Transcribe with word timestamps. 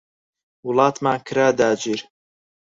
وڵاتمان 0.65 1.17
کرا 1.27 1.47
داگیر 1.57 1.99